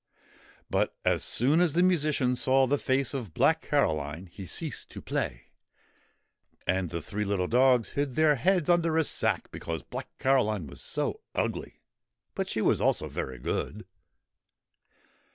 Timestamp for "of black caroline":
3.13-4.25